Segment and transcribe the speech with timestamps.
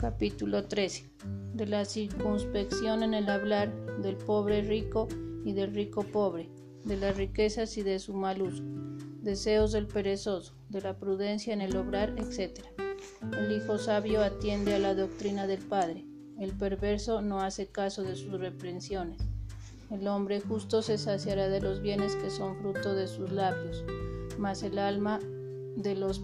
[0.00, 1.10] Capítulo 13.
[1.52, 5.08] De la circunspección en el hablar del pobre rico
[5.44, 6.48] y del rico pobre,
[6.86, 8.62] de las riquezas y de su mal uso,
[9.20, 12.60] deseos del perezoso, de la prudencia en el obrar, etc.
[13.38, 16.06] El hijo sabio atiende a la doctrina del padre,
[16.38, 19.20] el perverso no hace caso de sus reprensiones.
[19.90, 23.84] El hombre justo se saciará de los bienes que son fruto de sus labios,
[24.38, 25.20] mas el alma
[25.76, 26.20] de los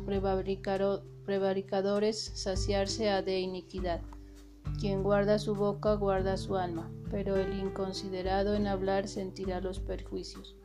[1.25, 4.01] prevaricadores saciarse ha de iniquidad.
[4.81, 10.57] Quien guarda su boca guarda su alma, pero el inconsiderado en hablar sentirá los perjuicios.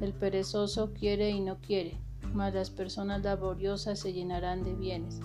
[0.00, 2.00] El perezoso quiere y no quiere,
[2.32, 5.20] mas las personas laboriosas se llenarán de bienes.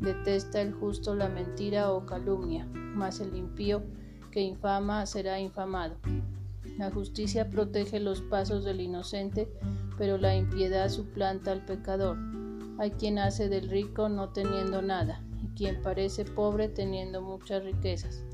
[0.00, 3.82] Detesta el justo la mentira o calumnia, mas el impío
[4.30, 5.96] que infama será infamado.
[6.78, 9.48] La justicia protege los pasos del inocente,
[9.98, 12.16] pero la impiedad suplanta al pecador.
[12.82, 18.24] Hay quien hace del rico no teniendo nada, y quien parece pobre teniendo muchas riquezas.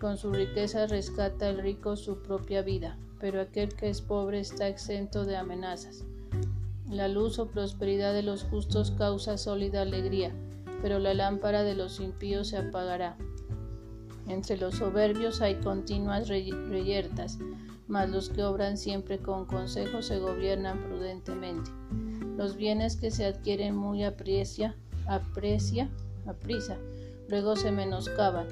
[0.00, 4.68] Con su riqueza rescata el rico su propia vida, pero aquel que es pobre está
[4.68, 6.04] exento de amenazas.
[6.88, 10.32] La luz o prosperidad de los justos causa sólida alegría,
[10.82, 13.16] pero la lámpara de los impíos se apagará.
[14.28, 17.38] Entre los soberbios hay continuas reyertas,
[17.88, 21.72] mas los que obran siempre con consejo se gobiernan prudentemente.
[22.40, 24.74] Los bienes que se adquieren muy aprecia,
[25.06, 25.90] aprecia,
[26.24, 26.78] aprisa,
[27.28, 28.46] luego se menoscaban,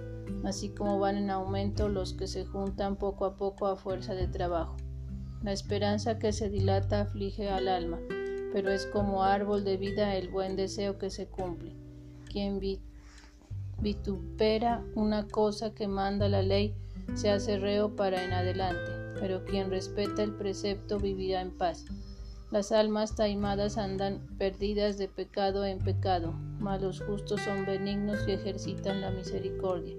[0.44, 4.28] así como van en aumento los que se juntan poco a poco a fuerza de
[4.28, 4.76] trabajo.
[5.42, 7.98] La esperanza que se dilata aflige al alma,
[8.52, 11.72] pero es como árbol de vida el buen deseo que se cumple.
[12.30, 12.60] Quien
[13.80, 16.74] vitupera una cosa que manda la ley
[17.14, 21.84] se hace reo para en adelante pero quien respeta el precepto vivirá en paz.
[22.50, 28.32] Las almas taimadas andan perdidas de pecado en pecado, mas los justos son benignos y
[28.32, 29.96] ejercitan la misericordia.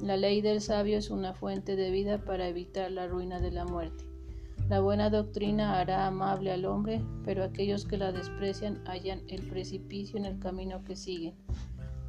[0.00, 3.64] La ley del sabio es una fuente de vida para evitar la ruina de la
[3.64, 4.04] muerte.
[4.68, 10.18] La buena doctrina hará amable al hombre, pero aquellos que la desprecian hallan el precipicio
[10.18, 11.34] en el camino que siguen.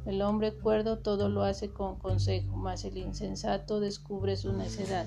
[0.06, 5.06] El hombre cuerdo todo lo hace con consejo, mas el insensato descubre su necedad.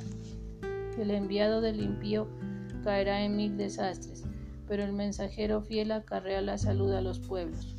[0.98, 2.28] El enviado del impío
[2.84, 4.26] caerá en mil desastres,
[4.72, 7.76] pero el mensajero fiel acarrea la salud a los pueblos.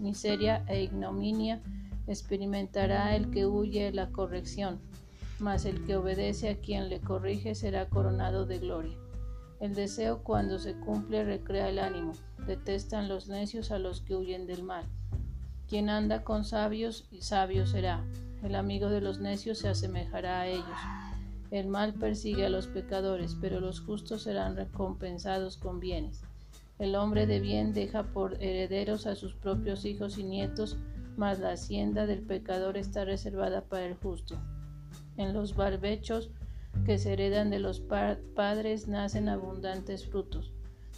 [0.00, 1.62] Miseria e ignominia
[2.08, 4.80] experimentará el que huye la corrección,
[5.38, 8.96] mas el que obedece a quien le corrige será coronado de gloria.
[9.60, 12.14] El deseo cuando se cumple recrea el ánimo,
[12.44, 14.84] detestan los necios a los que huyen del mal.
[15.68, 18.04] Quien anda con sabios, y sabio será.
[18.42, 20.66] El amigo de los necios se asemejará a ellos.
[21.52, 26.24] El mal persigue a los pecadores, pero los justos serán recompensados con bienes.
[26.82, 30.78] El hombre de bien deja por herederos a sus propios hijos y nietos,
[31.16, 34.36] mas la hacienda del pecador está reservada para el justo.
[35.16, 36.32] En los barbechos
[36.84, 37.80] que se heredan de los
[38.34, 40.52] padres nacen abundantes frutos,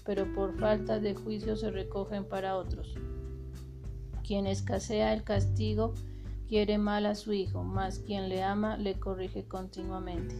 [0.07, 2.95] pero por falta de juicio se recogen para otros.
[4.27, 5.93] Quien escasea el castigo
[6.49, 10.35] quiere mal a su hijo, mas quien le ama le corrige continuamente.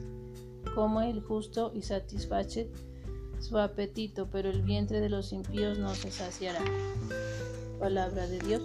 [0.75, 2.71] Come el justo y satisface
[3.45, 6.61] su apetito, pero el vientre de los impíos no se saciará.
[7.79, 8.63] Palabra de Dios.